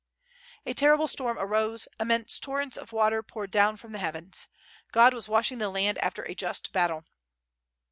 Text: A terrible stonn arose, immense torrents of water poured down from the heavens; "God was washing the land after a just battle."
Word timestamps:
A 0.65 0.73
terrible 0.73 1.05
stonn 1.07 1.35
arose, 1.37 1.87
immense 1.99 2.39
torrents 2.39 2.75
of 2.75 2.91
water 2.91 3.21
poured 3.21 3.51
down 3.51 3.77
from 3.77 3.91
the 3.91 3.99
heavens; 3.99 4.47
"God 4.91 5.13
was 5.13 5.29
washing 5.29 5.59
the 5.59 5.69
land 5.69 5.99
after 5.99 6.23
a 6.23 6.33
just 6.33 6.71
battle." 6.73 7.05